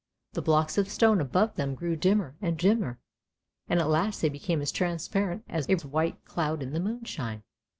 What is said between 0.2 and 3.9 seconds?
The blocks of stone above them grew dimmer and dimmer, and at